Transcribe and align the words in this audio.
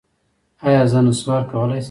ایا 0.67 0.81
زه 0.91 0.99
نسوار 1.07 1.43
کولی 1.51 1.75
شم؟ 1.79 1.79